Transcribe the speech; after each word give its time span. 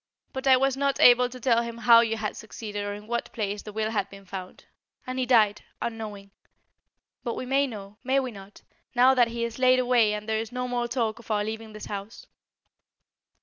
But 0.33 0.47
I 0.47 0.57
was 0.57 0.75
not 0.75 0.99
able 0.99 1.29
to 1.29 1.39
tell 1.39 1.61
him 1.61 1.77
how 1.77 1.99
you 2.01 2.17
had 2.17 2.35
succeeded 2.35 2.83
or 2.83 2.95
in 2.95 3.05
what 3.05 3.31
place 3.33 3.61
the 3.61 3.71
will 3.71 3.91
had 3.91 4.09
been 4.09 4.25
found; 4.25 4.65
and 5.05 5.19
he 5.19 5.27
died, 5.27 5.61
unknowing. 5.79 6.31
But 7.23 7.35
we 7.35 7.45
may 7.45 7.67
know, 7.67 7.97
may 8.03 8.19
we 8.19 8.31
not, 8.31 8.63
now 8.95 9.13
that 9.13 9.27
he 9.27 9.43
is 9.43 9.59
laid 9.59 9.77
away 9.77 10.13
and 10.13 10.27
there 10.27 10.39
is 10.39 10.51
no 10.51 10.67
more 10.67 10.87
talk 10.87 11.19
of 11.19 11.29
our 11.29 11.43
leaving 11.43 11.73
this 11.73 11.85
house?" 11.85 12.25